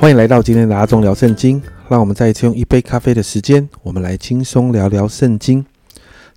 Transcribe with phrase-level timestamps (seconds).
[0.00, 1.62] 欢迎来到今天的阿忠聊圣经。
[1.90, 5.62] 让我们再一次用一杯咖啡的时间，我们来轻松聊聊圣经。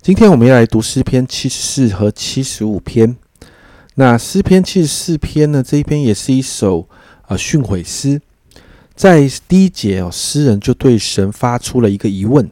[0.02, 3.16] 今天我们要来读诗篇七十四和七十五篇。
[3.94, 5.62] 那诗篇七十四篇呢？
[5.62, 6.86] 这一篇也是一首
[7.26, 8.20] 呃训诲诗。
[8.94, 12.50] 在第一节哦，诗人就对神发出了一个疑问。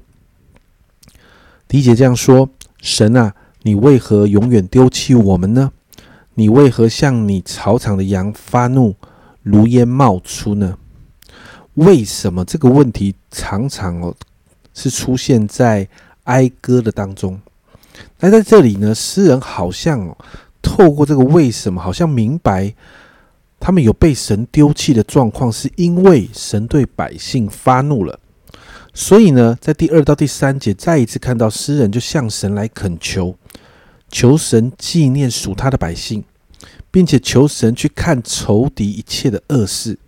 [1.69, 2.49] 第一节这样说
[2.81, 5.73] ：“神啊，你为何永远丢弃我们呢？
[6.37, 8.95] 你为何向你草场的羊发怒，
[9.43, 10.79] 如烟冒出呢？”
[11.75, 14.15] 为什么这个问题常常哦
[14.75, 15.89] 是出现在
[16.25, 17.41] 哀歌的当中？
[18.21, 20.17] 那在这里呢，诗人好像哦
[20.61, 22.75] 透过这个为什么，好像明白
[23.59, 28.19] 他们有被神丢弃的状况，是因为神对百姓发怒了。
[28.95, 33.35] 所以呢，在第二到第三节，再一次看到诗人就向神来恳求，
[34.11, 36.23] 求神纪念属他的百姓，
[36.91, 39.99] 并且求神去看仇敌一切的恶事。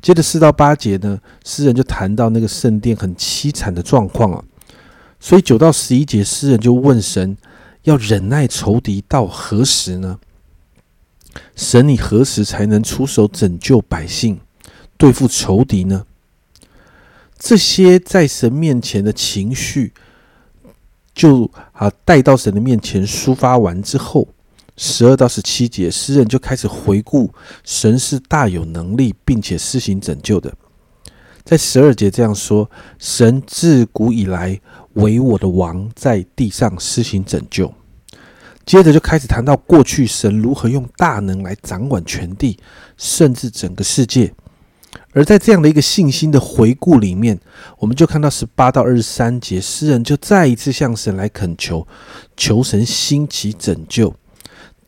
[0.00, 4.44] 接着四到八节呢，诗人就谈到那个圣殿很凄惨的状况啊，
[5.18, 7.36] 所以九到十一节，诗人就问神
[7.82, 10.18] 要忍耐仇敌到何时呢？
[11.54, 14.40] 神你何时才能出手拯救百姓，
[14.96, 16.04] 对付仇敌呢？
[17.38, 19.92] 这些在神面前的情绪，
[21.14, 24.28] 就啊带到神的面前抒发完之后。
[24.82, 27.30] 十二到十七节，诗人就开始回顾
[27.64, 30.50] 神是大有能力，并且施行拯救的。
[31.44, 34.58] 在十二节这样说：“神自古以来
[34.94, 37.70] 为我的王，在地上施行拯救。”
[38.64, 42.58] 接着就开始谈到过去神如何用大能来掌管全地，
[42.96, 44.32] 甚至整个世界。
[45.12, 47.38] 而在这样的一个信心的回顾里面，
[47.78, 51.86] 我们就看到十八到二十三节，诗人就再一次向神来恳求，
[52.34, 54.14] 求神兴起拯救。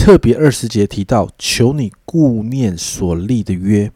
[0.02, 3.92] 特别二十节提到，求你顾念所立的约。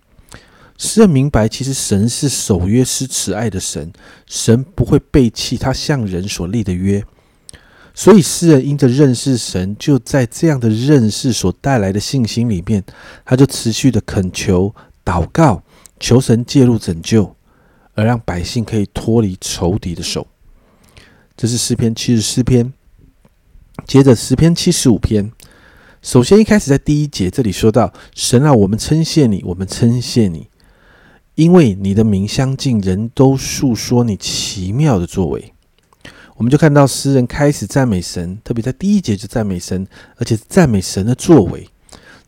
[0.78, 3.92] 诗人明白，其实神是守约施慈爱的神，
[4.24, 7.04] 神不会背弃他向人所立的约。
[7.92, 12.84] 所以诗人因着认识神，就在这样的认识所带来的信心里面，
[13.24, 14.72] 他就持续的恳求、
[15.04, 15.64] 祷告，
[15.98, 17.34] 求神介入拯救，
[17.94, 20.24] 而让百姓可以脱离仇敌的手。
[21.36, 22.72] 这是诗篇七十四篇。
[23.84, 25.32] 接着诗篇七十五篇。
[26.06, 30.46] 首先，一开始在第一节这里说到：“神啊，我们称谢你，我们称谢你，
[31.34, 35.52] 因为你的名相近，人都述说你奇妙的作为。”
[36.36, 39.84] 我们就看到诗人开始赞美神，特别在第一节就赞美神，
[40.14, 41.68] 而且赞美神的作为。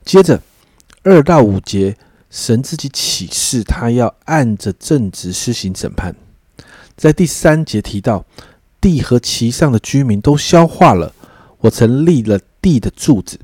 [0.05, 0.43] 接着
[1.05, 1.97] 二到五节，
[2.31, 6.17] 神自己启示他要按着正直施行审判。
[6.97, 8.27] 在第三节提到
[8.83, 11.15] ：“地和其上的居民都消化了，
[11.59, 13.39] 我曾立了地的柱子。”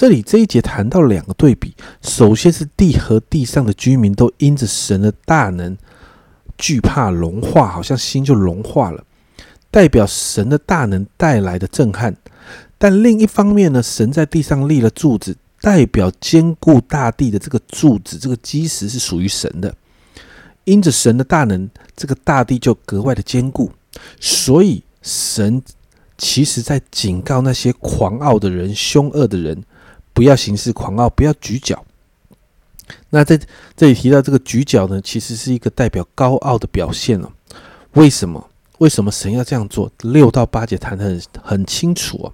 [0.00, 5.76] 这里这一节谈到两个对比，首先是地和地上的居民都因着神的大能
[6.56, 9.04] 惧怕融化，好像心就融化了，
[9.70, 12.16] 代表神的大能带来的震撼。
[12.78, 19.74] 但另一方面呢，神在地上立了柱子，代表坚固大地的这个柱子，这个基石是属于神的。
[20.64, 23.70] 因着神的大能，这个大地就格外的坚固。
[24.18, 25.62] 所以神
[26.16, 29.62] 其实在警告那些狂傲的人、凶恶的人。
[30.20, 31.82] 不要行事狂傲，不要举脚。
[33.08, 33.40] 那在
[33.74, 37.32] 这里提到这个举脚呢，其实是一个代表高傲的表现了。
[37.92, 38.50] 为什么？
[38.80, 39.90] 为什么神要这样做？
[40.02, 42.28] 六到八节谈的很很清楚啊。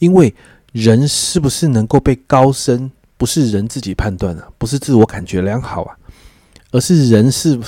[0.00, 0.34] 因为
[0.72, 5.96] 人是不是能够被高升，不是人自己判断的，不是自我感觉良好啊，
[6.72, 7.58] 而是人是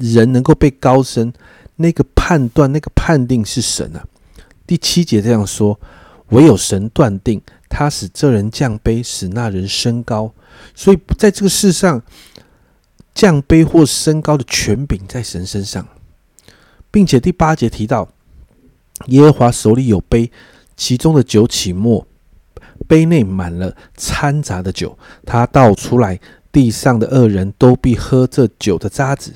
[0.00, 1.32] 人能够被高升，
[1.76, 4.04] 那个判断、那个判定是神啊。
[4.66, 5.78] 第七节这样说：
[6.32, 7.40] 唯有神断定。
[7.74, 10.34] 他使这人降卑，使那人升高，
[10.74, 12.02] 所以在这个世上，
[13.14, 15.88] 降卑或升高的权柄在神身上，
[16.90, 18.10] 并且第八节提到，
[19.06, 20.30] 耶和华手里有杯，
[20.76, 22.06] 其中的酒起沫，
[22.86, 26.20] 杯内满了掺杂的酒，他倒出来，
[26.52, 29.32] 地上的恶人都必喝这酒的渣子，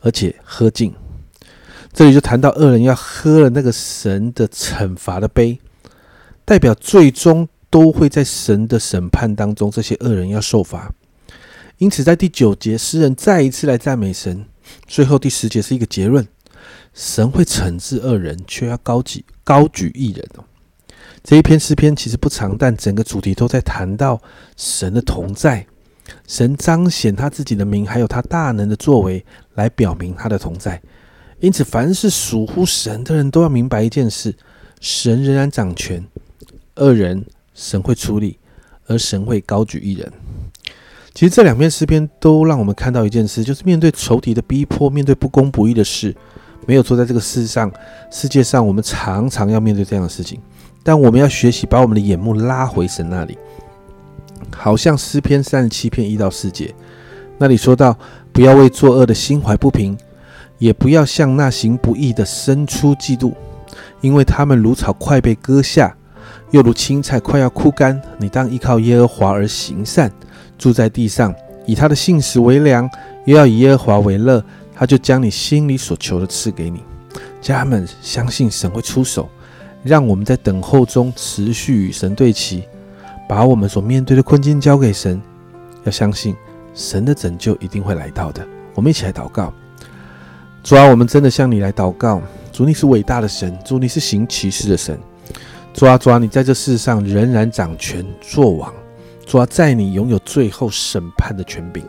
[0.00, 0.94] 而且喝尽。
[1.92, 5.60] 这里就谈到恶人要喝了那个神的惩罚的杯，
[6.48, 7.46] 代表最终。
[7.70, 10.90] 都会在神的审判当中，这些恶人要受罚。
[11.76, 14.46] 因此，在第九节，诗人再一次来赞美神。
[14.86, 16.26] 最后第十节是一个结论：
[16.94, 20.44] 神会惩治恶人，却要高举高举义人哦。
[21.22, 24.18] 这一篇诗篇其实不长，但整个主题都在谈到
[24.56, 25.66] 神的同在，
[26.26, 29.22] 神彰显他自己的名，还有他大能的作为，
[29.56, 30.80] 来表明他的同在。
[31.40, 34.34] 因此，凡是属乎神的人都要明白一件事：
[34.80, 36.02] 神仍然掌权，
[36.78, 37.24] 恶人。
[37.60, 38.38] 神会处理，
[38.86, 40.12] 而神会高举一人。
[41.12, 46.14] 其实这两篇诗篇都让我们看到一件事，就是面对仇敌的逼迫，面对不公不义的事，
[46.68, 47.68] 没有错，在这个世上、
[48.12, 50.40] 世界上，我们常常要面对这样的事情，
[50.84, 53.36] 但我们要学习把我们的眼目拉回神那里。
[54.54, 56.72] 好像诗篇三十七篇一到四节，
[57.38, 57.98] 那里说到：
[58.32, 59.98] 不要为作恶的心怀不平，
[60.58, 63.34] 也不要向那行不义的生出嫉妒，
[64.00, 65.96] 因为他们如草快被割下，
[66.50, 68.00] 又如青菜快要枯干。
[68.18, 70.10] 你当依靠耶和华而行善。
[70.56, 71.32] 住在地上，
[71.66, 72.90] 以他的信实为粮，
[73.26, 74.42] 又要以耶和华为乐，
[74.74, 76.82] 他就将你心里所求的赐给你。
[77.40, 79.28] 家人们相信神会出手，
[79.84, 82.64] 让我们在等候中持续与神对齐，
[83.28, 85.22] 把我们所面对的困境交给神。
[85.84, 86.34] 要相信
[86.74, 88.44] 神的拯救一定会来到的。
[88.74, 89.52] 我们一起来祷告：
[90.64, 92.20] 主啊，我们真的向你来祷告。
[92.50, 94.98] 主，你是伟大的神，主，你是行奇事的神。
[95.78, 98.74] 主啊，主啊，你在这世上仍然掌权作王。
[99.24, 101.84] 主啊，在你拥有最后审判的权柄，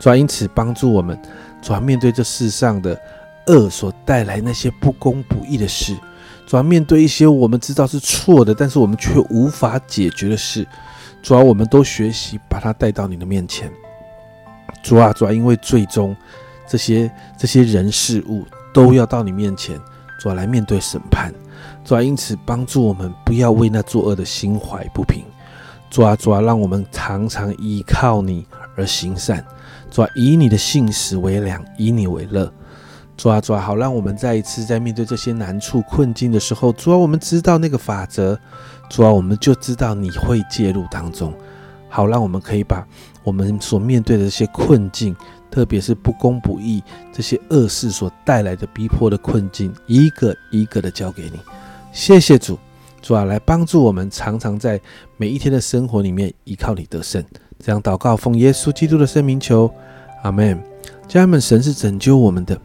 [0.00, 1.16] 主啊，因此帮助我们，
[1.62, 3.00] 主啊，面对这世上的
[3.46, 5.96] 恶所带来那些不公不义的事，
[6.44, 10.66] 主啊，面对一些我们知道是错的，但是我们却无法解决的事，
[11.22, 13.70] 主啊，我们都学习把它带到你的面前。
[14.82, 16.16] 主啊，主啊，因为最终
[16.66, 17.08] 这些
[17.38, 19.78] 这些人事物都要到你面前，
[20.18, 21.32] 主啊，来面对审判。
[21.84, 25.22] 主啊，因此帮助我们不要为那作恶的心怀不平。
[25.90, 29.44] 主啊，主啊，让我们常常依靠你而行善。
[29.90, 32.50] 主啊，以你的信实为良，以你为乐。
[33.16, 38.38] 主啊，主啊，好，让我们再一次在面对这些难处困境的时候，主啊，我们知道那个法则。
[38.88, 41.32] 主啊，我们就知道你会介入当中。
[41.88, 42.84] 好，让我们可以把
[43.22, 45.14] 我们所面对的这些困境，
[45.48, 46.82] 特别是不公不义
[47.12, 51.38] 这些恶事所带来的逼迫的困境，一个一个的交给你。
[51.94, 52.58] 谢谢主。
[53.00, 54.80] 主啊，来帮助我们，常常在
[55.16, 57.24] 每一天的生活里面依靠你得胜。
[57.58, 59.70] 这样祷告，奉耶稣基督的圣名求，
[60.22, 60.60] 阿门。
[61.06, 62.58] 家人们，神是拯救我们的，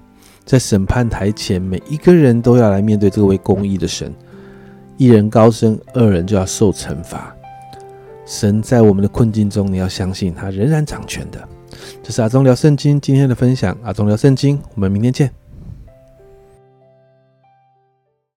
[0.46, 4.14] 在审判台前，每一个人都要来面对这位公义的神。
[4.98, 7.36] 一人高升，二人就要受惩罚。
[8.26, 11.48] 神在我们的困境中，你要相信他仍然掌权的。
[12.02, 15.39] 这是阿忠聊圣经今天的分享，阿忠聊圣经，我们明天见。